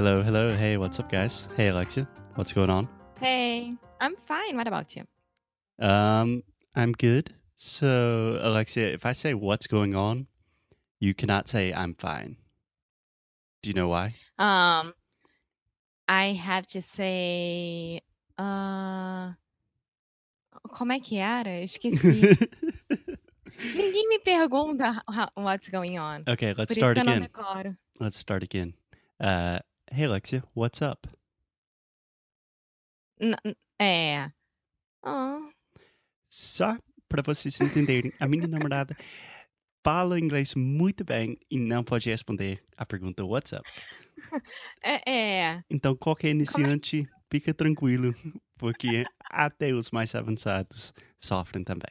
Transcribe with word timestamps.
Hello, 0.00 0.22
hello. 0.22 0.48
Hey, 0.48 0.78
what's 0.78 0.98
up, 0.98 1.10
guys? 1.10 1.46
Hey, 1.58 1.68
Alexia. 1.68 2.08
What's 2.34 2.54
going 2.54 2.70
on? 2.70 2.88
Hey, 3.20 3.74
I'm 4.00 4.16
fine. 4.16 4.56
What 4.56 4.66
about 4.66 4.96
you? 4.96 5.04
Um, 5.78 6.42
I'm 6.74 6.92
good. 6.92 7.34
So, 7.58 8.38
Alexia, 8.40 8.88
if 8.94 9.04
I 9.04 9.12
say 9.12 9.34
what's 9.34 9.66
going 9.66 9.94
on, 9.94 10.26
you 11.00 11.12
cannot 11.12 11.50
say 11.50 11.74
I'm 11.74 11.92
fine. 11.92 12.36
Do 13.62 13.68
you 13.68 13.74
know 13.74 13.88
why? 13.88 14.14
Um, 14.38 14.94
I 16.08 16.32
have 16.32 16.64
to 16.68 16.80
say, 16.80 18.00
uh, 18.38 19.32
como 20.72 20.92
é 20.94 21.00
que 21.00 21.18
era? 21.18 21.60
Eu 21.60 21.64
esqueci. 21.64 22.22
Ninguém 23.76 24.08
me 24.08 24.18
pergunta 24.20 25.02
how- 25.06 25.28
what's 25.34 25.68
going 25.68 25.98
on. 25.98 26.24
okay, 26.26 26.54
let's 26.54 26.72
Por 26.72 26.80
start 26.80 26.94
que 26.94 27.00
eu 27.00 27.04
não 27.04 27.12
again. 27.12 27.76
Let's 28.00 28.16
start 28.16 28.42
again. 28.42 28.72
Uh, 29.20 29.58
hey, 29.90 30.04
Alexia, 30.04 30.42
what's 30.54 30.80
up? 30.82 31.08
N- 33.20 33.36
É. 33.78 34.30
Oh, 35.02 35.50
Só 36.30 36.76
para 37.08 37.22
vocês 37.22 37.60
entenderem, 37.60 38.12
a 38.20 38.26
minha 38.28 38.46
namorada 38.46 38.96
fala 39.84 40.18
inglês 40.18 40.54
muito 40.54 41.04
bem 41.04 41.36
e 41.50 41.58
não 41.58 41.82
pode 41.82 42.08
responder 42.10 42.62
a 42.76 42.84
pergunta 42.86 43.24
what's 43.24 43.52
up. 43.52 43.64
é, 44.82 45.10
é. 45.10 45.64
Então, 45.70 45.96
qualquer 45.96 46.28
iniciante, 46.30 47.08
fica 47.30 47.52
tranquilo, 47.54 48.14
porque 48.58 49.04
até 49.30 49.72
os 49.72 49.90
mais 49.90 50.14
avançados 50.14 50.92
sofrem 51.20 51.64
também. 51.64 51.90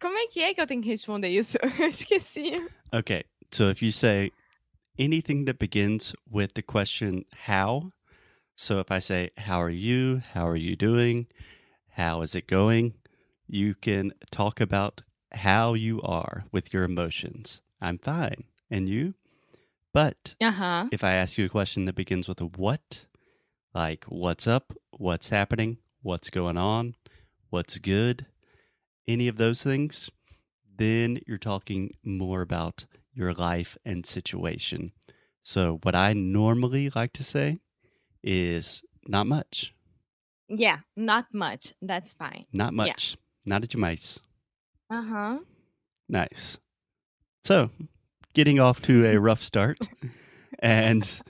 Como 0.00 0.16
é 0.16 0.28
que 0.28 0.40
é 0.40 0.54
que 0.54 0.60
eu 0.60 0.66
tenho 0.66 0.82
que 0.82 0.88
responder 0.88 1.28
isso? 1.28 1.58
Eu 1.80 1.88
esqueci. 1.88 2.52
Okay, 2.94 3.24
so 3.52 3.68
if 3.70 3.82
you 3.82 3.90
say 3.90 4.30
anything 4.98 5.44
that 5.44 5.58
begins 5.58 6.14
with 6.28 6.54
the 6.54 6.62
question 6.62 7.24
how, 7.32 7.92
so 8.56 8.80
if 8.80 8.90
I 8.90 8.98
say, 8.98 9.30
How 9.36 9.60
are 9.62 9.70
you? 9.70 10.22
How 10.32 10.48
are 10.48 10.56
you 10.56 10.76
doing? 10.76 11.26
How 11.90 12.22
is 12.22 12.34
it 12.34 12.46
going? 12.46 12.94
You 13.46 13.74
can 13.74 14.12
talk 14.30 14.60
about 14.60 15.02
how 15.32 15.74
you 15.74 16.02
are 16.02 16.44
with 16.52 16.72
your 16.72 16.84
emotions. 16.84 17.60
I'm 17.80 17.98
fine. 17.98 18.44
And 18.70 18.88
you? 18.88 19.14
But 19.92 20.34
Aham. 20.42 20.88
if 20.92 21.02
I 21.02 21.12
ask 21.12 21.38
you 21.38 21.46
a 21.46 21.50
question 21.50 21.86
that 21.86 21.94
begins 21.94 22.28
with 22.28 22.40
a 22.40 22.44
what, 22.44 23.06
like 23.74 24.04
what's 24.04 24.46
up, 24.46 24.72
what's 24.90 25.30
happening, 25.30 25.78
what's 26.02 26.30
going 26.30 26.56
on, 26.56 26.94
what's 27.50 27.78
good, 27.78 28.26
any 29.06 29.28
of 29.28 29.36
those 29.36 29.62
things, 29.62 30.10
then 30.76 31.20
you're 31.26 31.38
talking 31.38 31.96
more 32.04 32.42
about 32.42 32.86
your 33.18 33.34
life 33.34 33.76
and 33.84 34.06
situation. 34.06 34.92
So, 35.42 35.78
what 35.82 35.94
I 35.94 36.12
normally 36.12 36.90
like 36.94 37.12
to 37.14 37.24
say 37.24 37.58
is 38.22 38.82
not 39.06 39.26
much, 39.26 39.74
Yeah, 40.48 40.78
not 40.96 41.26
much. 41.32 41.74
That's 41.82 42.12
fine. 42.12 42.44
not 42.52 42.72
much, 42.72 43.16
nada 43.44 43.66
Uh 44.90 45.02
huh. 45.02 45.38
Nice. 46.08 46.58
So, 47.44 47.70
getting 48.34 48.60
off 48.60 48.80
to 48.82 49.04
a 49.06 49.18
rough 49.18 49.42
start, 49.42 49.78
and 50.60 51.20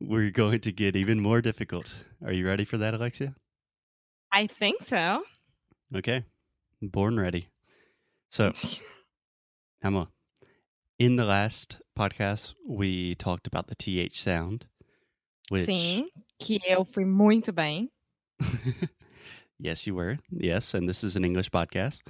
we're 0.00 0.30
going 0.30 0.60
to 0.60 0.72
get 0.72 0.96
even 0.96 1.20
more 1.20 1.40
difficult. 1.42 1.94
Are 2.24 2.32
you 2.32 2.46
ready 2.46 2.64
for 2.64 2.78
that, 2.78 2.94
Alexia? 2.94 3.34
I 4.32 4.46
think 4.46 4.82
so. 4.82 5.22
Okay. 5.94 6.24
Born 6.82 7.18
ready. 7.18 7.48
So, 8.30 8.52
Emma, 9.82 10.08
in 10.98 11.16
the 11.16 11.24
last 11.24 11.78
podcast, 11.98 12.54
we 12.66 13.14
talked 13.14 13.46
about 13.46 13.66
the 13.66 13.74
TH 13.74 14.20
sound, 14.20 14.66
which. 15.48 15.66
Sim, 15.66 16.08
que 16.38 16.60
eu 16.68 16.84
fui 16.84 17.04
muito 17.04 17.52
bem. 17.52 17.90
yes, 19.58 19.86
you 19.86 19.94
were. 19.94 20.18
Yes, 20.30 20.74
and 20.74 20.88
this 20.88 21.04
is 21.04 21.16
an 21.16 21.24
English 21.24 21.50
podcast. 21.50 22.00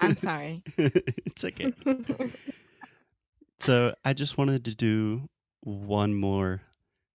I'm 0.00 0.16
sorry. 0.22 0.62
it's 0.76 1.44
okay. 1.44 1.72
So 3.60 3.94
I 4.04 4.12
just 4.12 4.36
wanted 4.36 4.64
to 4.64 4.74
do 4.74 5.28
one 5.60 6.14
more 6.14 6.62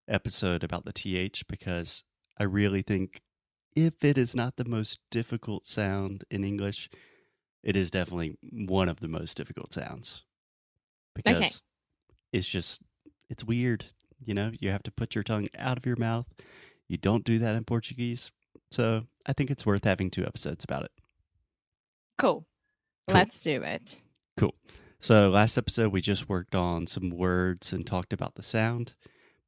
episode 0.07 0.63
about 0.63 0.85
the 0.85 0.93
TH 0.93 1.45
because 1.47 2.03
I 2.39 2.43
really 2.43 2.81
think 2.81 3.21
if 3.75 4.03
it 4.03 4.17
is 4.17 4.33
not 4.33 4.55
the 4.55 4.63
most 4.63 4.99
difficult 5.11 5.65
sound 5.65 6.23
in 6.31 6.43
English, 6.45 6.89
it 7.63 7.75
is 7.75 7.91
definitely 7.91 8.37
one 8.41 8.87
of 8.87 9.01
the 9.01 9.09
most 9.09 9.35
difficult 9.35 9.73
sounds. 9.73 10.23
Because 11.17 11.37
Okay. 11.37 11.49
it's 12.31 12.47
just 12.47 12.81
it's 13.29 13.43
weird, 13.43 13.85
you 14.23 14.33
know, 14.33 14.51
you 14.59 14.69
have 14.69 14.83
to 14.83 14.91
put 14.91 15.13
your 15.15 15.23
tongue 15.23 15.47
out 15.57 15.77
of 15.77 15.85
your 15.85 15.97
mouth. 15.97 16.27
You 16.87 16.97
don't 16.97 17.25
do 17.25 17.37
that 17.39 17.55
in 17.55 17.65
Portuguese. 17.65 18.31
So 18.71 19.03
I 19.25 19.33
think 19.33 19.51
it's 19.51 19.65
worth 19.65 19.83
having 19.83 20.09
two 20.09 20.25
episodes 20.25 20.63
about 20.63 20.83
it. 20.85 20.91
Cool. 22.17 22.45
Cool. 23.07 23.15
Let's 23.15 23.41
do 23.41 23.61
it. 23.61 24.01
Cool. 24.37 24.55
So, 24.99 25.29
last 25.29 25.57
episode, 25.57 25.91
we 25.93 26.01
just 26.01 26.27
worked 26.27 26.55
on 26.55 26.87
some 26.87 27.11
words 27.11 27.71
and 27.71 27.85
talked 27.85 28.11
about 28.13 28.35
the 28.35 28.41
sound. 28.43 28.95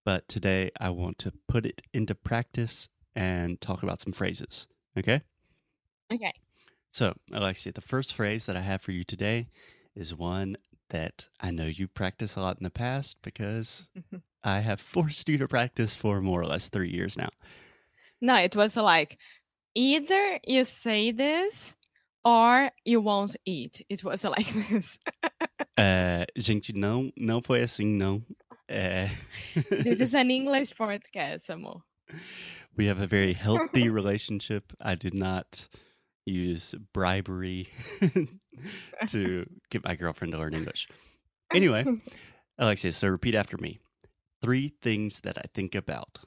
But 0.05 0.27
today, 0.27 0.69
I 0.79 0.91
want 0.91 1.17
to 1.19 1.33
put 1.47 1.65
it 1.65 1.81
into 1.93 2.13
practice 2.13 2.87
and 3.15 3.59
talk 3.59 3.81
about 3.81 3.99
some 3.99 4.13
phrases. 4.13 4.67
Okay? 4.97 5.21
Okay. 6.13 6.33
So, 6.91 7.15
Alexia, 7.33 7.73
the 7.73 7.81
first 7.81 8.13
phrase 8.13 8.45
that 8.45 8.55
I 8.55 8.61
have 8.61 8.81
for 8.81 8.91
you 8.91 9.03
today 9.03 9.47
is 9.95 10.15
one 10.15 10.55
that 10.89 11.27
I 11.39 11.51
know 11.51 11.65
you've 11.65 11.93
practiced 11.93 12.37
a 12.37 12.41
lot 12.41 12.57
in 12.57 12.63
the 12.63 12.69
past 12.69 13.17
because 13.21 13.87
I 14.43 14.59
have 14.59 14.79
forced 14.79 15.29
you 15.29 15.37
to 15.37 15.47
practice 15.47 15.93
for 15.95 16.21
more 16.21 16.41
or 16.41 16.45
less 16.45 16.69
three 16.69 16.89
years 16.91 17.17
now. 17.17 17.29
No, 18.21 18.35
it 18.35 18.55
was 18.55 18.75
like 18.75 19.17
either 19.75 20.39
you 20.45 20.65
say 20.65 21.11
this 21.11 21.75
or 22.25 22.71
you 22.85 23.01
won't 23.01 23.35
eat. 23.45 23.85
It 23.89 24.03
was 24.03 24.23
like 24.35 24.51
this. 24.69 24.99
Uh, 25.77 26.25
gente, 26.37 26.73
não, 26.73 27.11
não 27.17 27.41
foi 27.41 27.61
assim, 27.61 27.85
não. 27.97 28.23
Uh, 28.69 29.07
this 29.69 29.99
is 29.99 30.13
an 30.13 30.29
English 30.31 30.73
podcast, 30.75 31.49
amor. 31.49 31.81
we 32.75 32.85
have 32.87 32.99
a 32.99 33.07
very 33.07 33.33
healthy 33.33 33.89
relationship. 33.99 34.73
I 34.81 34.95
did 34.95 35.13
not 35.13 35.67
use 36.25 36.75
bribery 36.93 37.69
to 39.07 39.45
get 39.69 39.83
my 39.83 39.95
girlfriend 39.95 40.33
to 40.33 40.39
learn 40.39 40.53
English. 40.53 40.87
Anyway, 41.51 41.83
Alexia, 42.59 42.91
so 42.91 43.07
repeat 43.07 43.33
after 43.33 43.57
me. 43.57 43.79
Three 44.39 44.67
things 44.67 45.21
that 45.21 45.35
I 45.35 45.45
think 45.51 45.73
about. 45.73 46.19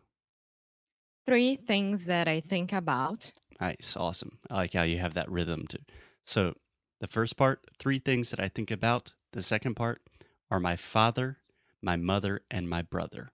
Three 1.27 1.55
things 1.55 2.07
that 2.07 2.27
I 2.27 2.41
think 2.41 2.73
about. 2.73 3.33
Nice, 3.61 3.97
awesome. 3.97 4.39
I 4.51 4.57
like 4.57 4.73
how 4.73 4.83
you 4.83 4.99
have 4.99 5.15
that 5.15 5.31
rhythm 5.31 5.69
too. 5.69 5.79
So, 6.27 6.55
the 7.01 7.07
first 7.07 7.37
part, 7.37 7.61
three 7.79 8.01
things 8.01 8.31
that 8.31 8.41
I 8.41 8.49
think 8.49 8.73
about. 8.73 9.13
The 9.33 9.43
second 9.43 9.75
part 9.75 10.03
are 10.51 10.59
my 10.59 10.75
father, 10.75 11.39
my 11.81 11.95
mother, 11.95 12.41
and 12.51 12.69
my 12.69 12.83
brother. 12.83 13.31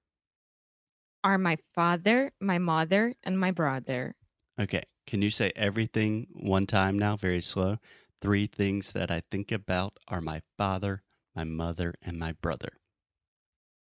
Are 1.25 1.39
my 1.39 1.57
father, 1.75 2.33
my 2.39 2.59
mother, 2.59 3.15
and 3.25 3.39
my 3.41 3.51
brother. 3.51 4.15
Okay, 4.61 4.83
can 5.07 5.23
you 5.23 5.31
say 5.31 5.53
everything 5.57 6.27
one 6.33 6.67
time 6.67 6.99
now, 6.99 7.17
very 7.17 7.41
slow? 7.41 7.79
Three 8.21 8.47
things 8.47 8.93
that 8.93 9.11
I 9.11 9.23
think 9.31 9.53
about 9.53 9.99
are 10.09 10.21
my 10.21 10.43
father, 10.57 11.03
my 11.35 11.45
mother, 11.45 11.95
and 12.03 12.19
my 12.19 12.33
brother. 12.33 12.71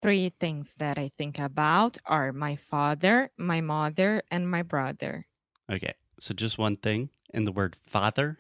Three 0.02 0.30
things 0.40 0.76
that 0.76 0.98
I 1.00 1.12
think 1.18 1.40
about 1.40 1.98
are 2.06 2.32
my 2.32 2.56
father, 2.56 3.32
my 3.38 3.62
mother, 3.62 4.22
and 4.30 4.50
my 4.50 4.62
brother. 4.62 5.26
Okay, 5.72 5.94
so 6.20 6.34
just 6.34 6.58
one 6.58 6.76
thing. 6.76 7.10
In 7.34 7.46
the 7.46 7.52
word 7.52 7.76
father, 7.88 8.40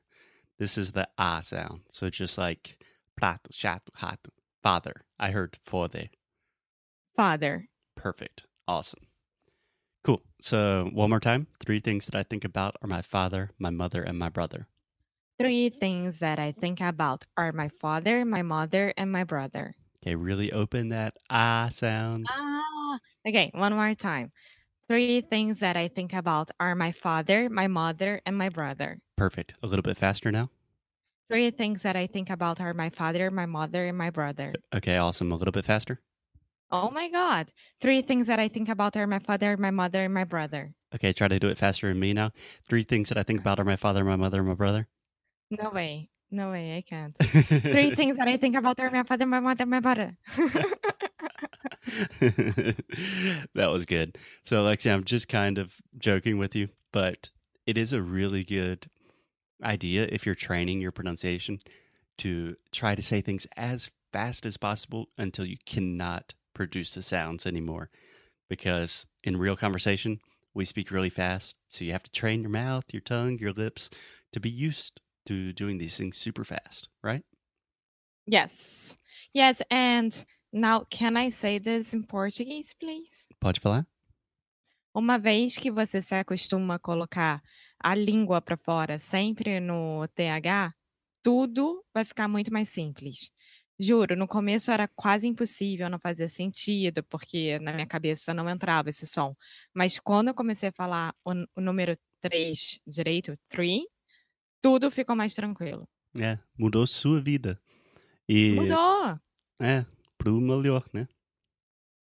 this 0.59 0.77
is 0.77 0.91
the 0.91 1.07
ah 1.17 1.41
sound. 1.41 1.81
So 1.91 2.09
just 2.09 2.38
like 2.38 2.77
prato, 3.15 3.50
chato, 3.51 3.91
rato, 4.01 4.29
father. 4.61 5.05
I 5.19 5.31
heard 5.31 5.57
father. 5.65 6.09
Father, 7.15 7.67
Perfect. 7.95 8.43
Awesome. 8.67 9.07
Cool. 10.03 10.21
So 10.39 10.89
one 10.93 11.09
more 11.09 11.19
time. 11.19 11.47
Three 11.59 11.79
things 11.79 12.05
that 12.05 12.15
I 12.15 12.23
think 12.23 12.45
about 12.45 12.77
are 12.81 12.88
my 12.88 13.01
father, 13.01 13.51
my 13.57 13.71
mother, 13.71 14.03
and 14.03 14.17
my 14.17 14.29
brother. 14.29 14.67
Three 15.39 15.69
things 15.69 16.19
that 16.19 16.39
I 16.39 16.51
think 16.51 16.81
about 16.81 17.25
are 17.38 17.51
my 17.51 17.69
father, 17.69 18.25
my 18.25 18.42
mother, 18.42 18.94
and 18.98 19.12
my 19.12 19.24
brother. 19.24 19.75
Okay, 20.01 20.16
really 20.16 20.51
open 20.51 20.89
that 20.89 21.18
ah 21.30 21.69
sound. 21.72 22.25
Ah, 22.30 22.98
okay, 23.28 23.51
one 23.54 23.74
more 23.74 23.94
time. 23.94 24.31
Three 24.89 25.22
things 25.22 25.60
that 25.60 25.78
I 25.78 25.89
think 25.89 26.13
about 26.13 26.51
are 26.60 26.75
my 26.75 26.92
father, 26.92 27.50
my 27.50 27.68
mother, 27.68 28.22
and 28.25 28.38
my 28.38 28.50
brother. 28.50 29.00
Perfect. 29.16 29.54
A 29.62 29.68
little 29.68 29.84
bit 29.84 29.98
faster 29.98 30.31
now. 30.31 30.50
Three 31.30 31.51
things 31.51 31.84
that 31.84 31.95
I 31.95 32.07
think 32.07 32.30
about 32.30 32.62
are 32.62 32.74
my 32.74 32.89
father, 32.89 33.30
my 33.30 33.45
mother, 33.45 33.86
and 33.88 33.98
my 33.98 34.10
brother. 34.10 34.54
Okay, 34.74 34.98
awesome. 34.98 35.31
A 35.31 35.36
little 35.36 35.51
bit 35.51 35.66
faster. 35.66 36.01
Oh 36.72 36.89
my 36.89 37.10
God. 37.10 37.51
Three 37.80 38.01
things 38.01 38.28
that 38.28 38.39
I 38.39 38.48
think 38.48 38.69
about 38.69 38.98
are 38.98 39.07
my 39.07 39.19
father, 39.19 39.57
my 39.57 39.72
mother, 39.72 40.04
and 40.04 40.13
my 40.13 40.24
brother. 40.24 40.74
Okay, 40.95 41.13
try 41.13 41.28
to 41.28 41.39
do 41.39 41.48
it 41.50 41.57
faster 41.57 41.89
than 41.89 42.00
me 42.00 42.13
now. 42.13 42.31
Three 42.68 42.84
things 42.84 43.10
that 43.10 43.18
I 43.18 43.24
think 43.24 43.39
about 43.42 43.60
are 43.60 43.66
my 43.66 43.75
father, 43.75 44.04
my 44.04 44.16
mother, 44.16 44.39
and 44.39 44.48
my 44.48 44.56
brother. 44.56 44.88
No 45.49 45.69
way. 45.69 46.09
No 46.29 46.51
way. 46.51 46.77
I 46.77 46.81
can't. 46.81 47.15
Three 47.17 47.91
things 47.95 48.17
that 48.17 48.27
I 48.27 48.38
think 48.38 48.55
about 48.55 48.79
are 48.79 48.91
my 48.91 49.03
father, 49.03 49.25
my 49.25 49.39
mother, 49.39 49.65
my 49.65 49.79
brother. 49.79 50.17
that 52.19 52.75
was 53.55 53.85
good. 53.85 54.17
So, 54.45 54.61
Alexia, 54.61 54.94
I'm 54.94 55.05
just 55.05 55.29
kind 55.29 55.57
of 55.57 55.75
joking 55.97 56.38
with 56.38 56.55
you, 56.55 56.69
but 56.91 57.29
it 57.65 57.77
is 57.77 57.94
a 57.94 58.01
really 58.01 58.44
good 58.44 58.89
idea 59.63 60.07
if 60.11 60.25
you're 60.25 60.35
training 60.35 60.81
your 60.81 60.91
pronunciation 60.91 61.59
to 62.17 62.55
try 62.71 62.95
to 62.95 63.01
say 63.01 63.21
things 63.21 63.47
as 63.55 63.89
fast 64.11 64.45
as 64.45 64.57
possible 64.57 65.07
until 65.17 65.45
you 65.45 65.57
cannot 65.65 66.33
produce 66.53 66.93
the 66.93 67.03
sounds 67.03 67.45
anymore. 67.45 67.89
Because 68.50 69.07
in 69.23 69.38
real 69.38 69.55
conversation, 69.55 70.19
we 70.53 70.65
speak 70.65 70.91
really 70.91 71.09
fast. 71.09 71.55
So 71.67 71.85
you 71.85 71.91
have 71.91 72.03
to 72.03 72.11
train 72.11 72.41
your 72.41 72.50
mouth, 72.50 72.85
your 72.91 73.01
tongue, 73.01 73.38
your 73.39 73.51
lips 73.51 73.89
to 74.33 74.39
be 74.39 74.50
used 74.50 75.00
to 75.27 75.53
doing 75.53 75.77
these 75.77 75.97
things 75.97 76.18
super 76.18 76.44
fast, 76.44 76.89
right? 77.03 77.24
Yes. 78.25 78.97
Yes. 79.33 79.62
And 79.69 80.12
now, 80.51 80.85
can 80.89 81.15
I 81.18 81.29
say 81.29 81.59
this 81.59 81.94
in 81.94 82.03
Portuguese, 82.03 82.74
please? 82.74 83.27
Pode 83.39 83.59
falar? 83.59 83.85
Uma 84.94 85.18
vez 85.19 85.57
que 85.57 85.69
você 85.69 86.01
se 86.01 86.15
acostuma 86.15 86.75
a 86.75 86.79
colocar 86.79 87.41
a 87.79 87.94
língua 87.94 88.41
para 88.41 88.57
fora 88.57 88.97
sempre 88.97 89.59
no 89.59 90.07
TH, 90.15 90.74
tudo 91.21 91.83
vai 91.94 92.03
ficar 92.03 92.27
muito 92.27 92.51
mais 92.51 92.69
simples. 92.69 93.29
Juro, 93.79 94.15
no 94.15 94.27
começo 94.27 94.71
era 94.71 94.88
quase 94.88 95.27
impossível, 95.27 95.88
não 95.88 96.00
fazia 96.00 96.27
sentido, 96.27 97.03
porque 97.03 97.59
na 97.59 97.71
minha 97.71 97.85
cabeça 97.85 98.33
não 98.33 98.50
entrava 98.50 98.89
esse 98.89 99.06
som. 99.06 99.35
Mas 99.71 100.00
quando 100.00 100.29
eu 100.29 100.33
comecei 100.33 100.69
a 100.69 100.71
falar 100.71 101.13
o, 101.24 101.31
o 101.56 101.62
número 101.62 101.95
3 102.21 102.79
direito, 102.88 103.38
3, 103.50 103.83
tudo 104.62 104.89
ficou 104.92 105.15
mais 105.15 105.33
tranquilo. 105.33 105.88
É, 106.15 106.39
mudou 106.57 106.86
sua 106.88 107.19
vida. 107.21 107.59
E 108.27 108.51
Mudou! 108.56 109.19
é, 109.62 109.86
pro 110.18 110.39
melhor, 110.42 110.83
né? 110.94 111.07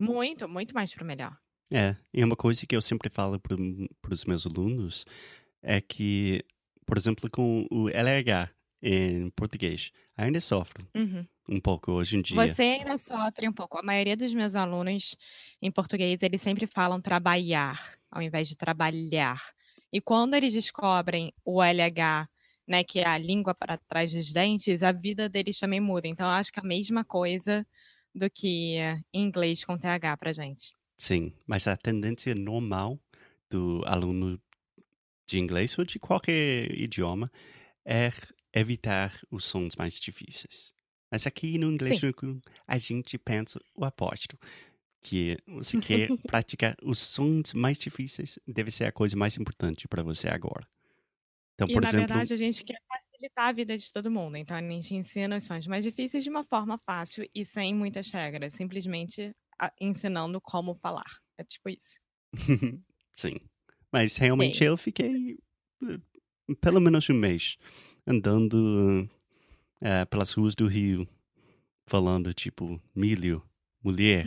Muito, 0.01 0.49
muito 0.49 0.75
mais 0.75 0.93
pro 0.93 1.05
melhor. 1.05 1.37
É, 1.73 1.97
e 2.13 2.23
uma 2.23 2.37
coisa 2.37 2.67
que 2.67 2.77
eu 2.77 2.83
sempre 2.83 3.09
falo 3.09 3.41
para 3.41 3.57
os 4.15 4.25
meus 4.25 4.47
alunos 4.47 5.05
é 5.63 5.81
que, 5.81 6.45
por 6.87 6.97
exemplo, 6.97 7.29
com 7.31 7.67
o 7.71 7.89
LH 7.89 8.51
em 8.83 9.31
português, 9.31 9.91
ainda 10.17 10.41
sofro 10.41 10.87
Uhum. 10.95 11.27
um 11.49 11.59
pouco 11.61 11.93
hoje 11.93 12.17
em 12.17 12.23
dia. 12.23 12.37
Você 12.37 12.63
ainda 12.63 12.99
sofre 12.99 13.49
um 13.49 13.53
pouco. 13.53 13.79
A 13.79 13.83
maioria 13.83 14.17
dos 14.17 14.33
meus 14.35 14.55
alunos 14.55 15.17
em 15.63 15.71
português, 15.71 16.23
eles 16.23 16.43
sempre 16.43 16.67
falam 16.67 17.01
trabalhar, 17.01 17.97
ao 18.11 18.21
invés 18.21 18.47
de 18.49 18.57
trabalhar. 18.57 19.41
E 19.93 20.01
quando 20.01 20.35
eles 20.35 20.53
descobrem 20.53 21.33
o 21.45 21.63
LH, 21.63 22.29
né, 22.67 22.83
que 22.85 23.01
é 23.01 23.07
a 23.07 23.19
língua 23.19 23.55
para 23.55 23.79
trás 23.79 24.13
dos 24.13 24.33
dentes, 24.33 24.83
a 24.83 24.93
vida 24.93 25.29
deles 25.29 25.59
também 25.59 25.81
muda. 25.81 26.09
Então, 26.09 26.27
eu 26.27 26.33
acho 26.33 26.53
que 26.53 26.59
é 26.59 26.63
a 26.63 26.67
mesma 26.67 27.05
coisa 27.05 27.67
do 28.15 28.31
que 28.31 28.77
em 29.13 29.23
inglês 29.23 29.65
com 29.65 29.77
TH 29.77 30.17
pra 30.17 30.33
gente. 30.33 30.75
Sim, 30.99 31.33
mas 31.47 31.67
a 31.67 31.77
tendência 31.77 32.35
normal 32.35 32.99
do 33.51 33.83
aluno 33.85 34.41
de 35.29 35.39
inglês 35.39 35.77
ou 35.79 35.85
de 35.85 35.99
qualquer 35.99 36.71
idioma 36.73 37.31
é 37.85 38.13
evitar 38.53 39.19
os 39.31 39.45
sons 39.45 39.75
mais 39.77 40.01
difíceis. 40.01 40.73
Mas 41.11 41.27
aqui 41.27 41.59
no 41.59 41.71
inglês 41.71 42.01
Sim. 42.01 42.41
a 42.67 42.79
gente 42.79 43.19
pensa 43.19 43.61
o 43.75 43.85
oposto, 43.85 44.39
que 45.03 45.37
você 45.47 45.79
quer 45.79 46.09
praticar 46.27 46.77
os 46.83 46.99
sons 46.99 47.53
mais 47.53 47.79
difíceis, 47.79 48.39
deve 48.47 48.71
ser 48.71 48.85
a 48.85 48.93
coisa 48.93 49.17
mais 49.17 49.37
importante 49.37 49.87
para 49.87 50.03
você 50.03 50.29
agora. 50.29 50.67
Então, 51.55 51.69
E, 51.69 51.73
por 51.73 51.83
na 51.83 51.89
exemplo, 51.89 52.07
verdade, 52.09 52.35
a 52.35 52.37
gente 52.37 52.65
quer 52.65 52.79
facilitar 52.89 53.49
a 53.49 53.53
vida 53.53 53.77
de 53.77 53.93
todo 53.93 54.11
mundo. 54.11 54.37
Então, 54.37 54.57
a 54.57 54.61
gente 54.63 54.95
ensina 54.95 55.37
os 55.37 55.45
sons 55.45 55.67
mais 55.67 55.85
difíceis 55.85 56.25
de 56.25 56.31
uma 56.31 56.45
forma 56.45 56.77
fácil 56.79 57.29
e 57.35 57.45
sem 57.45 57.75
muitas 57.75 58.11
regras. 58.11 58.53
Simplesmente 58.55 59.33
a- 59.61 59.73
ensinando 59.81 60.41
como 60.41 60.75
falar. 60.75 61.05
É 61.39 61.45
tipo 61.45 61.69
isso. 61.69 62.01
Sim. 63.17 63.37
Mas 63.93 64.17
realmente 64.17 64.59
Sim. 64.59 64.65
eu 64.65 64.77
fiquei 64.77 65.39
eh, 65.85 66.55
pelo 66.61 66.81
menos 66.81 67.09
um 67.09 67.15
mês 67.15 67.57
andando 68.07 69.09
eh, 69.81 70.05
pelas 70.07 70.33
ruas 70.33 70.55
do 70.57 70.67
Rio, 70.67 71.09
falando 71.87 72.35
tipo 72.35 72.81
milho, 72.95 73.43
mulher, 73.83 74.27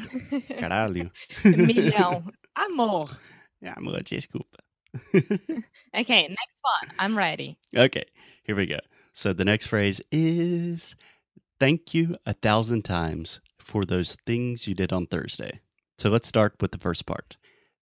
caralho. 0.60 1.12
Milhão. 1.68 2.24
Amor. 2.56 3.22
Ah, 3.62 3.74
amor, 3.78 4.02
desculpa. 4.04 4.58
Okay, 5.96 6.28
next 6.28 6.62
one. 6.62 6.96
I'm 7.00 7.18
ready. 7.18 7.58
Okay, 7.76 8.04
here 8.44 8.56
we 8.56 8.68
go. 8.68 8.80
So 9.14 9.34
the 9.34 9.46
next 9.46 9.68
phrase 9.68 10.00
is 10.12 10.96
thank 11.60 11.94
you 11.94 12.18
a 12.26 12.34
thousand 12.34 12.84
times 12.84 13.40
for 13.58 13.84
those 13.84 14.16
things 14.26 14.68
you 14.68 14.76
did 14.76 14.94
on 14.94 15.08
Thursday. 15.08 15.62
So 15.98 16.10
let's 16.10 16.28
start 16.28 16.56
with 16.62 16.72
the 16.72 16.78
first 16.78 17.08
part. 17.08 17.38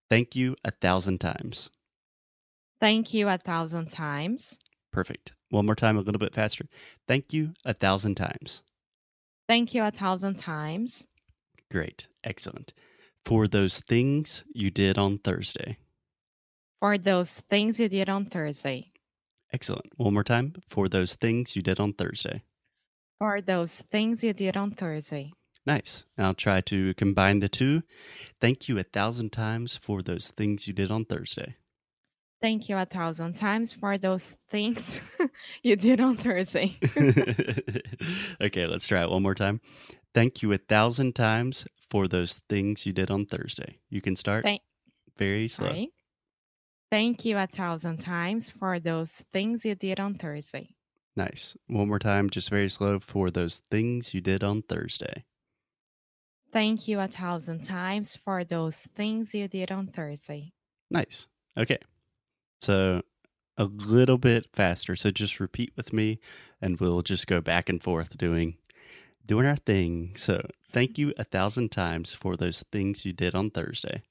Thank 0.10 0.36
you 0.36 0.56
a 0.64 0.72
thousand 0.72 1.20
times. 1.20 1.70
Thank 2.80 3.14
you 3.14 3.28
a 3.28 3.38
thousand 3.38 3.90
times. 3.90 4.58
Perfect. 4.94 5.34
One 5.50 5.66
more 5.66 5.76
time, 5.76 5.98
a 5.98 6.02
little 6.02 6.20
bit 6.20 6.34
faster. 6.34 6.68
Thank 7.08 7.34
you 7.34 7.54
a 7.66 7.74
thousand 7.74 8.16
times. 8.16 8.64
Thank 9.48 9.74
you 9.74 9.84
a 9.84 9.92
thousand 9.92 10.36
times. 10.36 11.06
Great. 11.70 12.08
Excellent. 12.24 12.74
For 13.26 13.48
those 13.48 13.82
things 13.82 14.44
you 14.54 14.72
did 14.72 14.98
on 14.98 15.18
Thursday. 15.18 15.78
For 16.80 16.98
those 16.98 17.40
things 17.50 17.80
you 17.80 17.90
did 17.90 18.10
on 18.10 18.26
Thursday. 18.26 18.92
Excellent. 19.54 19.94
One 19.98 20.14
more 20.14 20.24
time. 20.24 20.56
For 20.68 20.88
those 20.88 21.16
things 21.16 21.56
you 21.56 21.62
did 21.62 21.80
on 21.80 21.94
Thursday. 21.94 22.44
For 23.20 23.42
those 23.42 23.82
things 23.92 24.24
you 24.24 24.34
did 24.34 24.58
on 24.58 24.72
Thursday. 24.72 25.32
Nice. 25.66 26.06
I'll 26.18 26.34
try 26.34 26.62
to 26.62 26.94
combine 26.94 27.40
the 27.40 27.50
two. 27.50 27.84
Thank 28.40 28.68
you 28.68 28.78
a 28.78 28.84
thousand 28.84 29.32
times 29.32 29.78
for 29.78 30.02
those 30.02 30.30
things 30.30 30.68
you 30.68 30.74
did 30.74 30.92
on 30.92 31.06
Thursday. 31.06 31.56
Thank 32.42 32.70
you 32.70 32.78
a 32.78 32.86
thousand 32.86 33.34
times 33.34 33.74
for 33.74 33.98
those 33.98 34.36
things 34.50 35.02
you 35.64 35.76
did 35.76 36.00
on 36.00 36.18
Thursday. 36.18 36.78
okay, 38.42 38.68
let's 38.68 38.88
try 38.88 39.02
it 39.02 39.10
one 39.10 39.24
more 39.24 39.34
time. 39.34 39.62
Thank 40.14 40.42
you 40.44 40.52
a 40.52 40.58
thousand 40.58 41.16
times 41.16 41.66
for 41.90 42.08
those 42.08 42.42
things 42.50 42.86
you 42.86 42.94
did 42.94 43.10
on 43.10 43.26
Thursday. 43.26 43.80
You 43.90 44.02
can 44.02 44.16
start 44.16 44.44
Thank- 44.44 44.62
very 45.18 45.48
slow. 45.48 45.88
Thank 46.96 47.26
you 47.26 47.38
a 47.38 47.46
thousand 47.46 47.98
times 47.98 48.50
for 48.50 48.80
those 48.80 49.26
things 49.34 49.66
you 49.66 49.76
did 49.76 50.00
on 50.00 50.16
Thursday. 50.16 50.70
Nice. 51.14 51.58
One 51.68 51.90
more 51.90 52.00
time, 52.00 52.30
just 52.30 52.50
very 52.50 52.70
slow 52.70 53.00
for 53.00 53.30
those 53.30 53.62
things 53.70 54.14
you 54.14 54.22
did 54.22 54.46
on 54.46 54.62
Thursday. 54.62 55.26
Thank 56.54 56.88
you 56.88 57.02
a 57.02 57.10
thousand 57.10 57.66
times 57.66 58.16
for 58.16 58.46
those 58.46 58.88
things 58.96 59.34
you 59.34 59.50
did 59.50 59.74
on 59.74 59.88
Thursday. 59.88 60.54
Nice. 60.90 61.28
Okay. 61.58 61.80
So 62.62 63.02
a 63.58 63.66
little 63.66 64.18
bit 64.18 64.48
faster. 64.54 64.96
So 64.96 65.12
just 65.12 65.42
repeat 65.42 65.74
with 65.76 65.92
me 65.92 66.22
and 66.62 66.80
we'll 66.80 67.02
just 67.02 67.28
go 67.28 67.42
back 67.42 67.68
and 67.68 67.84
forth 67.84 68.18
doing 68.18 68.56
doing 69.26 69.46
our 69.46 69.58
thing. 69.58 70.14
So 70.16 70.48
thank 70.72 70.98
you 70.98 71.12
a 71.18 71.26
thousand 71.26 71.74
times 71.74 72.14
for 72.14 72.38
those 72.38 72.64
things 72.72 73.04
you 73.04 73.12
did 73.12 73.36
on 73.36 73.50
Thursday. 73.50 74.02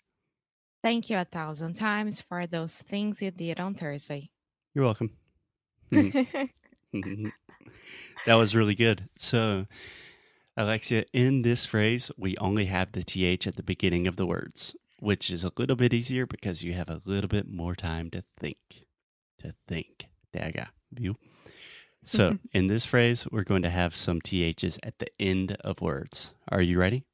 Thank 0.84 1.08
you 1.08 1.16
a 1.16 1.24
thousand 1.24 1.76
times 1.76 2.20
for 2.20 2.46
those 2.46 2.82
things 2.82 3.22
you 3.22 3.30
did 3.30 3.58
on 3.58 3.74
Thursday. 3.74 4.30
You're 4.74 4.84
welcome. 4.84 5.10
Mm-hmm. 5.92 6.96
Mm-hmm. 6.96 7.28
that 8.26 8.34
was 8.34 8.54
really 8.54 8.74
good. 8.74 9.08
So 9.16 9.66
Alexia, 10.56 11.04
in 11.12 11.42
this 11.42 11.64
phrase, 11.64 12.10
we 12.18 12.36
only 12.36 12.66
have 12.66 12.92
the 12.92 13.02
TH 13.02 13.46
at 13.46 13.56
the 13.56 13.62
beginning 13.62 14.06
of 14.06 14.16
the 14.16 14.26
words, 14.26 14.76
which 14.98 15.30
is 15.30 15.42
a 15.42 15.52
little 15.56 15.76
bit 15.76 15.94
easier 15.94 16.26
because 16.26 16.62
you 16.62 16.74
have 16.74 16.90
a 16.90 17.00
little 17.04 17.28
bit 17.28 17.48
more 17.48 17.74
time 17.74 18.10
to 18.10 18.22
think. 18.38 18.58
To 19.40 19.54
think. 19.66 20.08
TH, 20.34 20.68
viu? 20.92 21.14
So, 22.04 22.32
mm-hmm. 22.32 22.46
in 22.52 22.66
this 22.66 22.84
phrase, 22.84 23.26
we're 23.30 23.44
going 23.44 23.62
to 23.62 23.70
have 23.70 23.96
some 23.96 24.20
THs 24.20 24.78
at 24.82 24.98
the 24.98 25.08
end 25.18 25.56
of 25.60 25.80
words. 25.80 26.34
Are 26.48 26.62
you 26.62 26.78
ready? 26.78 27.04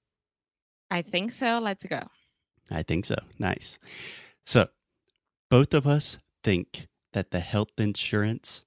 I 0.91 1.03
think 1.03 1.31
so. 1.31 1.59
Let's 1.59 1.85
go. 1.85 2.09
I 2.71 2.83
think 2.83 3.07
so. 3.07 3.17
Nice. 3.39 3.79
So, 4.47 4.69
both 5.51 5.75
of 5.75 5.87
us 5.87 6.19
think 6.45 6.89
that 7.13 7.31
the 7.31 7.41
health 7.41 7.71
insurance 7.79 8.65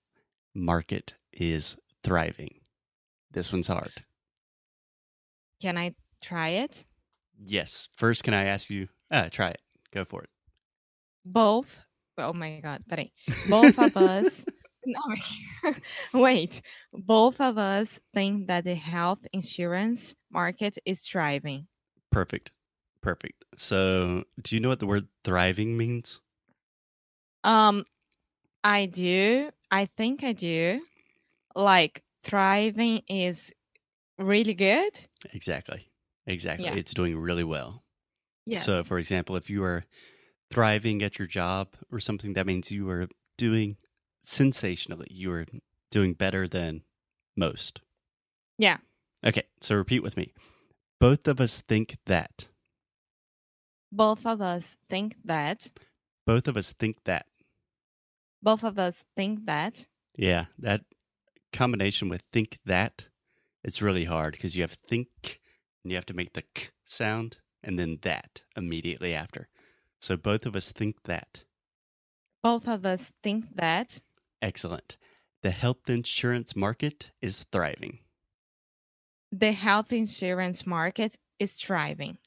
market 0.53 1.13
is 1.31 1.77
thriving. 2.03 2.59
This 3.31 3.51
one's 3.51 3.67
hard. 3.67 4.03
Can 5.61 5.77
I 5.77 5.95
try 6.21 6.49
it? 6.49 6.83
Yes. 7.37 7.87
First, 7.95 8.23
can 8.23 8.33
I 8.33 8.45
ask 8.45 8.69
you? 8.69 8.89
Uh, 9.09 9.29
try 9.29 9.49
it. 9.49 9.61
Go 9.93 10.05
for 10.05 10.23
it. 10.23 10.29
Both. 11.25 11.81
Oh 12.17 12.33
my 12.33 12.59
God. 12.59 12.83
Peraí. 12.89 13.11
Both 13.49 13.79
of 13.79 13.95
us. 13.97 14.45
No, 14.85 14.99
wait. 16.13 16.61
Both 16.91 17.39
of 17.39 17.57
us 17.57 18.01
think 18.13 18.47
that 18.47 18.65
the 18.65 18.75
health 18.75 19.19
insurance 19.31 20.13
market 20.29 20.77
is 20.85 21.03
thriving. 21.03 21.67
Perfect. 22.11 22.51
Perfect. 23.03 23.43
So, 23.57 24.23
do 24.41 24.55
you 24.55 24.61
know 24.61 24.69
what 24.69 24.79
the 24.79 24.87
word 24.87 25.07
thriving 25.25 25.77
means? 25.77 26.21
Um, 27.43 27.85
I 28.63 28.85
do. 28.85 29.51
I 29.69 29.87
think 29.97 30.23
I 30.23 30.31
do. 30.31 30.81
Like 31.53 32.01
thriving 32.23 33.01
is 33.09 33.51
really 34.17 34.53
good. 34.53 35.01
Exactly. 35.33 35.89
Exactly. 36.25 36.65
Yeah. 36.65 36.75
It's 36.75 36.93
doing 36.93 37.19
really 37.19 37.43
well. 37.43 37.83
Yes. 38.45 38.65
So, 38.65 38.83
for 38.83 38.97
example, 38.97 39.35
if 39.35 39.49
you 39.49 39.65
are 39.65 39.83
thriving 40.49 41.01
at 41.03 41.19
your 41.19 41.27
job 41.27 41.75
or 41.91 41.99
something, 41.99 42.33
that 42.33 42.47
means 42.47 42.71
you 42.71 42.89
are 42.89 43.09
doing 43.37 43.75
sensationally. 44.25 45.07
You 45.11 45.33
are 45.33 45.45
doing 45.91 46.13
better 46.13 46.47
than 46.47 46.83
most. 47.35 47.81
Yeah. 48.57 48.77
Okay. 49.25 49.43
So, 49.59 49.75
repeat 49.75 50.03
with 50.03 50.15
me. 50.15 50.33
Both 51.01 51.27
of 51.27 51.41
us 51.41 51.59
think 51.59 51.97
that. 52.05 52.47
Both 53.95 54.25
of 54.25 54.41
us 54.41 54.77
think 54.89 55.15
that. 55.23 55.69
Both 56.25 56.47
of 56.47 56.57
us 56.57 56.73
think 56.73 56.97
that. 57.05 57.25
Both 58.41 58.63
of 58.63 58.79
us 58.79 59.05
think 59.15 59.45
that. 59.45 59.87
Yeah. 60.17 60.45
That 60.57 60.81
combination 61.51 62.09
with 62.09 62.23
think 62.33 62.57
that, 62.65 63.05
it's 63.63 63.81
really 63.81 64.05
hard 64.05 64.33
because 64.33 64.55
you 64.55 64.63
have 64.63 64.77
think 64.89 65.39
and 65.83 65.91
you 65.91 65.95
have 65.95 66.05
to 66.07 66.13
make 66.13 66.33
the 66.33 66.43
k 66.53 66.69
sound 66.85 67.37
and 67.63 67.79
then 67.79 67.99
that 68.01 68.41
immediately 68.57 69.13
after. 69.13 69.47
So, 70.01 70.17
both 70.17 70.45
of 70.45 70.55
us 70.55 70.71
think 70.71 71.03
that. 71.05 71.43
Both 72.41 72.67
of 72.67 72.85
us 72.85 73.13
think 73.21 73.55
that. 73.55 74.01
Excellent. 74.41 74.97
The 75.43 75.51
health 75.51 75.89
insurance 75.89 76.55
market 76.55 77.11
is 77.21 77.45
thriving. 77.51 77.99
The 79.31 79.53
health 79.53 79.93
insurance 79.93 80.67
market 80.67 81.15
is 81.39 81.53
thriving. 81.53 82.17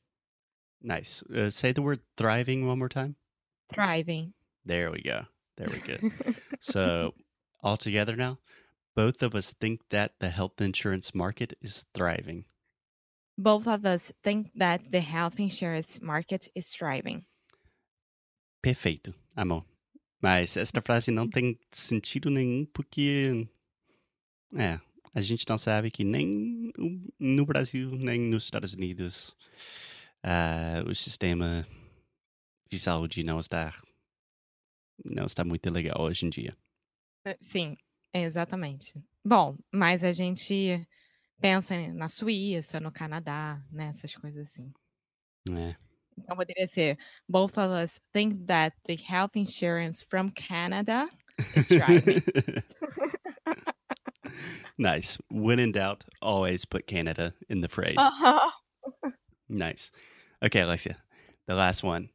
Nice. 0.83 1.23
Uh, 1.23 1.51
say 1.51 1.73
the 1.73 1.83
word 1.83 2.01
thriving 2.17 2.67
one 2.67 2.79
more 2.79 2.89
time. 2.89 3.17
Thriving. 3.73 4.35
There 4.65 4.91
we 4.91 5.03
go. 5.03 5.23
There 5.57 5.69
we 5.71 5.79
go. 5.79 5.97
so, 6.61 7.15
all 7.63 7.77
together 7.77 8.17
now, 8.17 8.39
both 8.95 9.23
of 9.23 9.35
us 9.35 9.53
think 9.53 9.81
that 9.91 10.13
the 10.21 10.31
health 10.31 10.61
insurance 10.61 11.15
market 11.15 11.55
is 11.61 11.85
thriving. 11.95 12.45
Both 13.39 13.67
of 13.67 13.85
us 13.85 14.13
think 14.23 14.51
that 14.57 14.91
the 14.91 15.01
health 15.01 15.39
insurance 15.39 16.01
market 16.01 16.49
is 16.55 16.71
thriving. 16.71 17.27
Perfeito, 18.63 19.15
amor. 19.37 19.65
Mas 20.23 20.57
esta 20.57 20.81
frase 20.81 21.11
não 21.11 21.29
tem 21.29 21.59
sentido 21.71 22.31
nenhum 22.31 22.67
porque. 22.73 23.47
É, 24.57 24.81
a 25.15 25.21
gente 25.21 25.47
não 25.49 25.57
sabe 25.57 25.91
que 25.91 26.05
nem 26.05 26.73
no 27.19 27.47
Brasil, 27.47 27.91
nem 27.97 28.21
nos 28.21 28.45
Estados 28.45 28.75
Unidos, 28.75 29.35
ah, 30.23 30.83
o 30.87 30.95
sistema 30.95 31.67
de 32.69 32.79
saúde 32.79 33.23
não 33.23 33.41
está. 33.41 33.75
Não 35.05 35.27
está 35.27 35.45
muito 35.45 35.71
legal 35.71 36.01
hoje 36.01 36.27
em 36.27 36.31
dia. 36.31 36.57
Eh, 37.25 37.37
Sim, 37.41 37.77
exatamente. 38.13 38.95
Bom, 39.25 39.57
mas 39.71 40.03
a 40.03 40.13
gente 40.13 40.87
pensa 41.41 41.77
na 41.93 42.09
Suíça, 42.09 42.81
no 42.81 42.91
Canadá, 42.91 43.63
né? 43.71 43.89
Essas 43.89 44.15
coisas 44.15 44.47
assim. 44.47 44.73
É. 45.51 45.77
Então 46.19 46.37
poderia 46.37 46.67
ser 46.67 46.99
both 47.29 47.59
of 47.59 47.73
us 47.73 48.01
think 48.13 48.47
that 48.47 48.75
the 48.87 48.97
health 48.97 49.37
insurance 49.37 50.03
from 50.03 50.31
Canada 50.31 51.09
is 51.55 51.69
thriving. 51.69 52.23
nice. 54.79 55.19
When 55.31 55.59
in 55.59 55.73
doubt, 55.73 56.05
always 56.23 56.65
put 56.65 56.87
Canada 56.87 57.35
in 57.49 57.61
the 57.61 57.69
phrase. 57.69 57.97
Uh-huh. 57.99 58.51
Nice. 59.57 59.91
Okay, 60.43 60.61
Alexia, 60.61 60.99
the 61.47 61.55
last 61.55 61.83
one. 61.83 62.11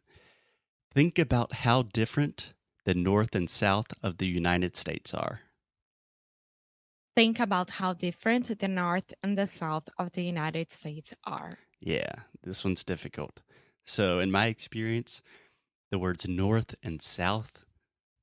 Think 0.93 1.17
about 1.17 1.53
how 1.53 1.81
different 1.81 2.53
the 2.85 2.93
North 2.93 3.33
and 3.33 3.49
South 3.49 3.87
of 4.03 4.17
the 4.17 4.27
United 4.27 4.77
States 4.77 5.13
are. 5.13 5.41
Think 7.15 7.39
about 7.39 7.71
how 7.71 7.93
different 7.93 8.59
the 8.59 8.67
North 8.67 9.13
and 9.23 9.37
the 9.37 9.47
South 9.47 9.89
of 9.97 10.11
the 10.11 10.23
United 10.23 10.71
States 10.71 11.13
are. 11.23 11.57
Yeah, 11.79 12.13
this 12.43 12.63
one's 12.63 12.83
difficult. 12.83 13.41
So, 13.85 14.19
in 14.19 14.31
my 14.31 14.45
experience, 14.45 15.21
the 15.89 15.99
words 15.99 16.27
North 16.27 16.75
and 16.83 17.01
South 17.01 17.65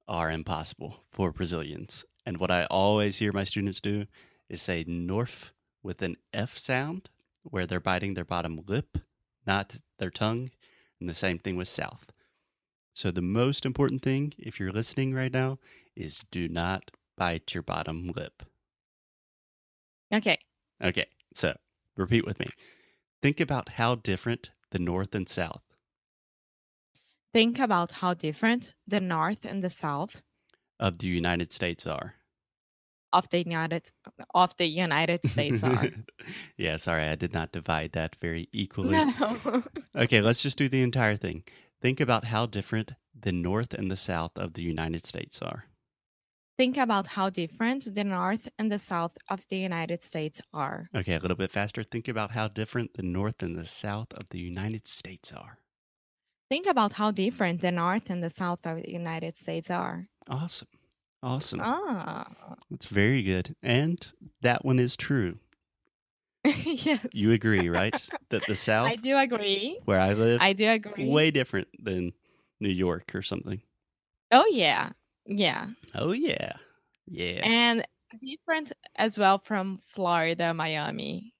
are 0.06 0.30
impossible 0.30 1.02
for 1.10 1.32
Brazilians. 1.32 2.04
And 2.24 2.38
what 2.38 2.50
I 2.50 2.64
always 2.66 3.18
hear 3.18 3.32
my 3.32 3.44
students 3.44 3.80
do 3.80 4.06
is 4.48 4.62
say 4.62 4.84
North 4.86 5.52
with 5.82 6.02
an 6.02 6.16
F 6.32 6.56
sound, 6.56 7.10
where 7.42 7.66
they're 7.66 7.80
biting 7.80 8.14
their 8.14 8.24
bottom 8.24 8.62
lip, 8.66 8.98
not 9.48 9.76
their 9.98 10.10
tongue. 10.10 10.50
And 11.00 11.08
the 11.08 11.14
same 11.14 11.38
thing 11.38 11.56
with 11.56 11.68
South. 11.68 12.12
So, 12.94 13.10
the 13.10 13.22
most 13.22 13.64
important 13.64 14.02
thing, 14.02 14.34
if 14.38 14.60
you're 14.60 14.72
listening 14.72 15.14
right 15.14 15.32
now, 15.32 15.58
is 15.96 16.22
do 16.30 16.48
not 16.48 16.90
bite 17.16 17.54
your 17.54 17.62
bottom 17.62 18.12
lip. 18.14 18.42
Okay. 20.12 20.38
Okay, 20.82 21.06
so 21.34 21.56
repeat 21.96 22.26
with 22.26 22.38
me. 22.38 22.46
Think 23.22 23.40
about 23.40 23.70
how 23.70 23.96
different 23.96 24.50
the 24.70 24.78
North 24.78 25.14
and 25.14 25.28
South 25.28 25.62
Think 27.32 27.58
about 27.58 27.92
how 27.92 28.14
different 28.14 28.74
the 28.86 29.00
North 29.00 29.44
and 29.44 29.62
the 29.62 29.70
South 29.70 30.22
of 30.80 30.98
the 30.98 31.06
United 31.06 31.52
States 31.52 31.86
are. 31.86 32.14
Of 33.12 33.28
the 33.30 33.38
United 33.38 33.90
of 34.34 34.56
the 34.56 34.66
United 34.66 35.24
States 35.26 35.62
are. 35.62 35.90
yeah, 36.56 36.76
sorry, 36.76 37.04
I 37.04 37.14
did 37.14 37.32
not 37.32 37.52
divide 37.52 37.92
that 37.92 38.16
very 38.20 38.48
equally. 38.52 38.90
no. 38.92 39.62
Okay, 39.96 40.20
let's 40.20 40.42
just 40.42 40.58
do 40.58 40.68
the 40.68 40.82
entire 40.82 41.16
thing. 41.16 41.42
Think 41.80 42.00
about 42.00 42.26
how 42.26 42.46
different 42.46 42.92
the 43.18 43.32
North 43.32 43.74
and 43.74 43.90
the 43.90 43.96
South 43.96 44.36
of 44.36 44.54
the 44.54 44.62
United 44.62 45.06
States 45.06 45.40
are. 45.42 45.64
Think 46.56 46.76
about 46.76 47.08
how 47.08 47.30
different 47.30 47.94
the 47.94 48.02
North 48.02 48.48
and 48.58 48.70
the 48.70 48.80
South 48.80 49.16
of 49.28 49.46
the 49.48 49.56
United 49.58 50.02
States 50.02 50.40
are. 50.52 50.88
Okay, 50.94 51.14
a 51.14 51.20
little 51.20 51.36
bit 51.36 51.52
faster. 51.52 51.84
Think 51.84 52.08
about 52.08 52.32
how 52.32 52.48
different 52.48 52.94
the 52.94 53.02
North 53.04 53.42
and 53.44 53.56
the 53.56 53.64
South 53.64 54.12
of 54.12 54.28
the 54.30 54.40
United 54.40 54.88
States 54.88 55.32
are. 55.32 55.58
Think 56.50 56.66
about 56.66 56.94
how 56.94 57.10
different 57.12 57.60
the 57.60 57.70
North 57.70 58.10
and 58.10 58.22
the 58.22 58.30
South 58.30 58.66
of 58.66 58.82
the 58.82 58.90
United 58.90 59.36
States 59.36 59.70
are. 59.70 60.08
Awesome. 60.28 60.68
Awesome. 61.22 61.60
Ah. 61.62 62.26
That's 62.70 62.86
very 62.86 63.22
good. 63.22 63.56
And 63.62 64.06
that 64.42 64.64
one 64.64 64.78
is 64.78 64.96
true. 64.96 65.38
yes. 66.44 67.04
You 67.12 67.32
agree, 67.32 67.68
right? 67.68 68.00
that 68.30 68.46
the 68.46 68.54
South, 68.54 68.88
I 68.90 68.96
do 68.96 69.16
agree. 69.18 69.80
where 69.84 70.00
I 70.00 70.12
live, 70.14 70.40
I 70.40 70.52
do 70.52 70.68
agree. 70.70 71.08
way 71.08 71.30
different 71.30 71.68
than 71.82 72.12
New 72.60 72.68
York 72.70 73.14
or 73.14 73.22
something. 73.22 73.60
Oh 74.30 74.46
yeah. 74.50 74.90
Yeah. 75.26 75.66
Oh 75.94 76.12
yeah, 76.12 76.52
yeah, 77.06 77.40
And 77.44 77.86
different 78.22 78.72
as 78.96 79.18
well 79.18 79.38
from 79.38 79.80
Florida, 79.94 80.54
Miami. 80.54 81.34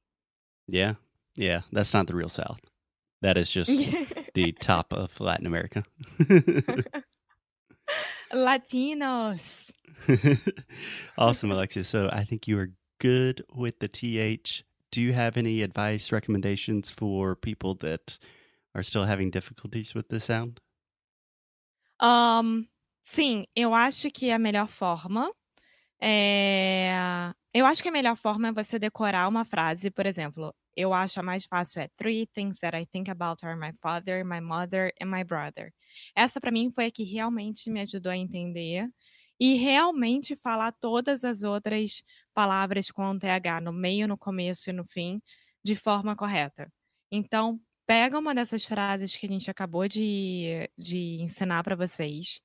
yeah, 0.67 0.95
yeah. 1.37 1.63
That's 1.73 1.95
not 1.95 2.07
the 2.07 2.15
real 2.15 2.29
South. 2.29 2.61
That 3.23 3.39
is 3.39 3.51
just 3.51 3.71
the 4.35 4.53
top 4.61 4.93
of 4.93 5.19
Latin 5.21 5.47
America. 5.47 5.85
Latinos. 8.33 9.73
awesome, 11.19 11.51
Alexia. 11.51 11.85
So 11.85 12.09
I 12.13 12.25
think 12.25 12.47
you 12.47 12.59
are 12.59 12.71
good 13.01 13.45
with 13.55 13.79
the 13.81 13.89
TH. 13.89 14.65
Do 14.91 15.01
you 15.01 15.13
have 15.13 15.37
any 15.37 15.63
advice, 15.63 16.13
recommendations 16.13 16.91
for 16.91 17.37
people 17.37 17.75
that 17.77 18.19
are 18.75 18.83
still 18.83 19.05
having 19.05 19.31
difficulties 19.31 19.95
with 19.95 20.09
the 20.09 20.21
sound? 20.21 20.61
Um, 22.01 22.69
sim, 23.05 23.47
eu 23.57 23.75
acho 23.75 24.11
que 24.11 24.31
a 24.31 24.39
melhor 24.39 24.69
forma 24.69 25.31
é. 26.01 27.35
Eu 27.53 27.67
acho 27.67 27.83
que 27.83 27.89
a 27.89 27.93
melhor 27.93 28.17
forma 28.17 28.49
é 28.49 28.53
você 28.53 28.79
decorar 28.79 29.27
uma 29.27 29.45
frase, 29.45 29.91
por 29.91 30.07
exemplo, 30.07 30.55
eu 30.77 30.95
acho 30.95 31.19
a 31.19 31.23
mais 31.23 31.45
fácil 31.45 31.83
é 31.83 31.89
Three 31.97 32.27
things 32.27 32.59
that 32.61 32.77
I 32.77 32.87
think 32.87 33.11
about 33.11 33.45
are 33.45 33.57
my 33.57 33.73
father, 33.73 34.25
my 34.25 34.41
mother 34.41 34.93
and 35.01 35.07
my 35.07 35.25
brother. 35.25 35.73
Essa 36.15 36.41
pra 36.41 36.51
mim 36.51 36.71
foi 36.71 36.87
a 36.87 36.91
que 36.91 37.05
realmente 37.05 37.71
me 37.71 37.81
ajudou 37.81 38.13
a 38.13 38.17
entender 38.17 38.89
e 39.41 39.55
realmente 39.55 40.35
falar 40.35 40.73
todas 40.73 41.25
as 41.25 41.43
outras 41.43 42.03
palavras 42.35 42.91
com 42.91 43.19
TH 43.19 43.61
no 43.61 43.73
meio, 43.73 44.09
no 44.09 44.19
começo 44.19 44.71
e 44.71 44.73
no 44.73 44.85
fim 44.85 45.21
de 45.63 45.77
forma 45.77 46.17
correta. 46.17 46.73
Então, 47.11 47.61
pega 47.87 48.19
uma 48.19 48.35
dessas 48.35 48.65
frases 48.65 49.17
que 49.17 49.27
a 49.27 49.29
gente 49.29 49.51
acabou 49.51 49.87
de, 49.89 50.69
de 50.77 51.23
ensinar 51.23 51.63
para 51.63 51.77
vocês, 51.77 52.43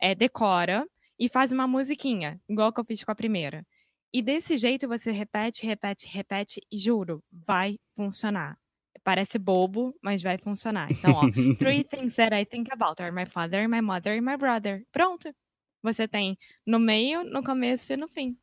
é, 0.00 0.14
decora 0.14 0.86
e 1.18 1.28
faz 1.28 1.52
uma 1.52 1.66
musiquinha, 1.66 2.40
igual 2.48 2.72
que 2.72 2.80
eu 2.80 2.84
fiz 2.84 3.02
com 3.04 3.10
a 3.10 3.14
primeira. 3.14 3.66
E 4.12 4.22
desse 4.22 4.56
jeito 4.56 4.88
você 4.88 5.10
repete, 5.10 5.66
repete, 5.66 6.06
repete 6.06 6.60
e 6.70 6.78
juro, 6.78 7.22
vai 7.30 7.78
funcionar. 7.94 8.58
Parece 9.06 9.38
bobo, 9.38 9.96
mas 10.02 10.20
vai 10.20 10.36
funcionar. 10.36 10.90
Então, 10.90 11.12
ó, 11.12 11.20
three 11.60 11.84
things 11.84 12.16
that 12.16 12.34
I 12.34 12.44
think 12.44 12.68
about 12.72 13.00
are 13.00 13.12
my 13.12 13.24
father, 13.24 13.68
my 13.68 13.80
mother 13.80 14.18
and 14.18 14.22
my 14.22 14.36
brother. 14.36 14.84
Pronto. 14.90 15.32
Você 15.80 16.08
tem 16.08 16.36
no 16.66 16.80
meio, 16.80 17.22
no 17.22 17.40
começo 17.40 17.92
e 17.92 17.96
no 17.96 18.08
fim. 18.08 18.36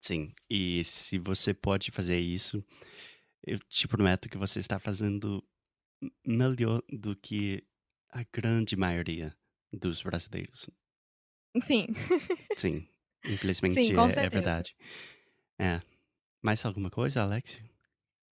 Sim, 0.00 0.34
e 0.50 0.82
se 0.82 1.18
você 1.20 1.54
pode 1.54 1.92
fazer 1.92 2.18
isso, 2.18 2.64
eu 3.46 3.60
te 3.60 3.86
prometo 3.86 4.28
que 4.28 4.36
você 4.36 4.58
está 4.58 4.80
fazendo 4.80 5.40
melhor 6.26 6.82
do 6.90 7.14
que 7.14 7.62
a 8.10 8.24
grande 8.32 8.74
maioria 8.74 9.36
dos 9.72 10.02
brasileiros. 10.02 10.68
Sim. 11.62 11.86
Sim, 12.56 12.88
infelizmente 13.24 13.84
Sim, 13.84 13.94
é, 13.96 14.24
é 14.24 14.28
verdade. 14.28 14.74
É. 15.60 15.80
Mais 16.42 16.64
alguma 16.64 16.90
coisa, 16.90 17.22
Alex? 17.22 17.62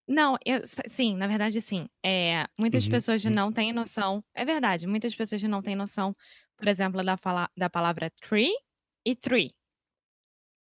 Não, 0.07 0.37
eu, 0.45 0.61
sim, 0.87 1.17
na 1.17 1.27
verdade, 1.27 1.61
sim. 1.61 1.89
É, 2.05 2.47
muitas 2.59 2.85
Uhum, 2.85 2.91
pessoas 2.91 3.25
uhum. 3.25 3.31
não 3.31 3.53
têm 3.53 3.73
noção. 3.73 4.23
É 4.35 4.45
verdade, 4.45 4.87
muitas 4.87 5.15
pessoas 5.15 5.43
não 5.45 5.63
têm 5.63 5.75
noção, 5.75 6.15
por 6.57 6.69
exemplo, 6.69 7.03
da, 7.03 7.17
fala, 7.17 7.49
da 7.57 7.71
palavra 7.71 8.11
tree 8.21 8.53
e 9.05 9.17
three. 9.17 9.55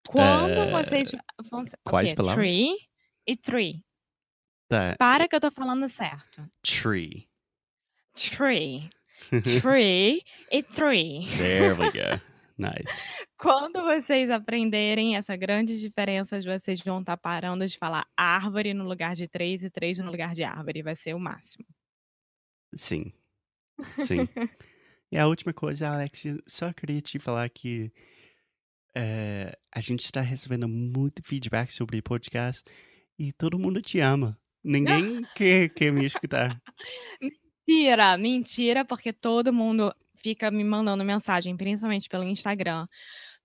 Quando 0.07 0.51
É, 0.51 0.71
vocês 0.83 1.11
vão. 1.49 1.63
Quais 1.83 2.09
quê? 2.09 2.15
palavras? 2.15 2.45
Tree 2.53 2.77
e 3.27 3.35
three. 3.35 3.83
Tá, 4.67 4.95
Para 4.97 5.27
que 5.27 5.35
eu 5.35 5.39
tô 5.41 5.51
falando 5.51 5.87
certo. 5.87 6.47
tree. 6.63 7.27
Tree. 8.15 8.89
Tree 9.61 10.21
e 10.51 10.63
three. 10.63 11.25
There 11.37 11.73
we 11.75 11.91
go. 11.91 12.19
Nice. 12.57 13.11
Quando 13.37 13.81
vocês 13.81 14.29
aprenderem 14.29 15.15
essa 15.15 15.35
grande 15.35 15.79
diferença, 15.79 16.39
vocês 16.41 16.81
vão 16.81 16.99
estar 16.99 17.17
parando 17.17 17.65
de 17.65 17.77
falar 17.77 18.05
árvore 18.15 18.73
no 18.73 18.83
lugar 18.83 19.15
de 19.15 19.27
três 19.27 19.63
e 19.63 19.69
três 19.69 19.97
no 19.97 20.09
lugar 20.11 20.33
de 20.33 20.43
árvore. 20.43 20.83
Vai 20.83 20.95
ser 20.95 21.13
o 21.13 21.19
máximo. 21.19 21.65
Sim, 22.75 23.11
sim. 23.99 24.27
E 25.11 25.17
a 25.17 25.27
última 25.27 25.53
coisa, 25.53 25.89
Alex, 25.89 26.23
só 26.47 26.73
queria 26.73 26.99
te 26.99 27.19
falar 27.19 27.47
que 27.49 27.91
é, 28.95 29.57
a 29.71 29.79
gente 29.79 30.05
está 30.05 30.21
recebendo 30.21 30.67
muito 30.67 31.21
feedback 31.23 31.71
sobre 31.71 32.01
podcast 32.01 32.63
e 33.17 33.31
todo 33.31 33.59
mundo 33.59 33.81
te 33.81 33.99
ama. 33.99 34.39
Ninguém 34.63 35.21
quer, 35.35 35.69
quer 35.69 35.91
me 35.91 36.05
escutar. 36.05 36.61
Mentira, 37.67 38.17
mentira, 38.17 38.85
porque 38.85 39.13
todo 39.13 39.53
mundo 39.53 39.93
fica 40.23 40.49
me 40.49 40.63
mandando 40.63 41.03
mensagem, 41.03 41.55
principalmente 41.57 42.07
pelo 42.09 42.23
Instagram, 42.23 42.85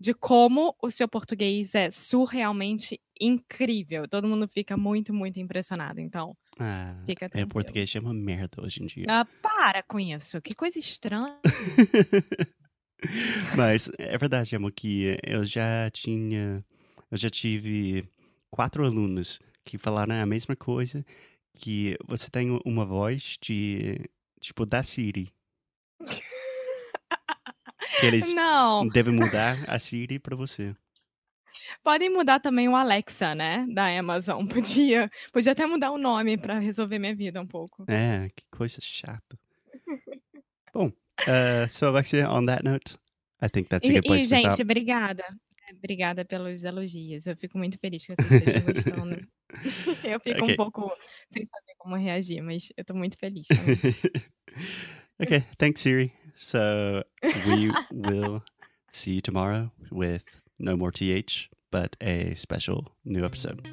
de 0.00 0.14
como 0.14 0.74
o 0.80 0.88
seu 0.90 1.08
português 1.08 1.74
é 1.74 1.90
surrealmente 1.90 3.00
incrível. 3.20 4.06
Todo 4.08 4.28
mundo 4.28 4.46
fica 4.46 4.76
muito, 4.76 5.12
muito 5.12 5.40
impressionado. 5.40 6.00
Então, 6.00 6.36
Ah, 6.58 6.94
fica 7.04 7.26
é, 7.26 7.28
tranquilo. 7.28 7.48
português 7.50 7.94
é 7.96 7.98
uma 7.98 8.14
merda 8.14 8.62
hoje 8.62 8.80
em 8.82 8.86
dia. 8.86 9.06
Ah, 9.08 9.24
para 9.42 9.82
com 9.82 9.98
isso. 9.98 10.40
Que 10.40 10.54
coisa 10.54 10.78
estranha. 10.78 11.36
Mas 13.56 13.90
é 13.98 14.16
verdade, 14.18 14.54
amor, 14.56 14.72
que 14.72 15.18
eu 15.24 15.44
já 15.44 15.90
tinha. 15.90 16.64
Eu 17.10 17.16
já 17.16 17.30
tive 17.30 18.04
quatro 18.50 18.84
alunos 18.84 19.40
que 19.64 19.78
falaram 19.78 20.14
a 20.14 20.26
mesma 20.26 20.54
coisa, 20.56 21.04
que 21.56 21.96
você 22.06 22.30
tem 22.30 22.50
uma 22.64 22.84
voz 22.84 23.36
de. 23.42 24.00
tipo, 24.40 24.64
da 24.66 24.82
Siri. 24.82 25.28
Que 28.00 28.06
eles 28.06 28.34
Não, 28.34 28.86
devem 28.88 29.14
mudar 29.14 29.56
a 29.68 29.78
Siri 29.78 30.18
pra 30.18 30.36
você. 30.36 30.74
podem 31.82 32.10
mudar 32.10 32.40
também 32.40 32.68
o 32.68 32.76
Alexa, 32.76 33.34
né? 33.34 33.66
Da 33.72 33.86
Amazon. 33.98 34.46
Podia, 34.48 35.10
podia 35.32 35.52
até 35.52 35.66
mudar 35.66 35.90
o 35.90 35.98
nome 35.98 36.36
para 36.36 36.58
resolver 36.58 36.98
minha 36.98 37.14
vida 37.14 37.40
um 37.40 37.46
pouco. 37.46 37.84
É, 37.88 38.28
que 38.34 38.44
coisa 38.50 38.78
chata. 38.80 39.38
Bom, 40.72 40.88
uh, 40.88 41.68
so 41.68 41.86
Alexia, 41.86 42.30
on 42.30 42.46
that 42.46 42.62
note, 42.64 42.96
I 43.42 43.48
think 43.48 43.68
that's 43.68 43.88
a 43.88 43.92
E, 43.92 43.94
good 43.94 44.06
e, 44.06 44.08
place 44.08 44.28
to 44.28 44.36
gente, 44.36 44.42
stop. 44.52 44.62
obrigada. 44.62 45.24
Obrigada 45.72 46.24
pelos 46.24 46.64
elogios. 46.64 47.26
Eu 47.26 47.36
fico 47.36 47.58
muito 47.58 47.78
feliz 47.78 48.04
que 48.04 48.14
vocês 48.16 48.30
estejam 48.30 48.62
gostando. 48.62 49.26
Eu 50.04 50.20
fico 50.20 50.44
Ok. 50.44 50.54
um 50.54 50.56
pouco 50.56 50.92
sem 51.30 51.46
saber 51.46 51.74
como 51.78 51.96
reagir, 51.96 52.42
mas 52.42 52.70
eu 52.76 52.84
tô 52.84 52.94
muito 52.94 53.16
feliz 53.18 53.46
okay, 55.18 55.42
thanks, 55.58 55.80
Siri. 55.82 56.12
So 56.38 57.02
we 57.46 57.70
will 57.92 58.42
see 58.92 59.14
you 59.14 59.20
tomorrow 59.20 59.72
with 59.90 60.24
no 60.58 60.76
more 60.76 60.90
TH, 60.90 61.50
but 61.70 61.96
a 62.00 62.34
special 62.34 62.88
new 63.04 63.24
episode. 63.24 63.66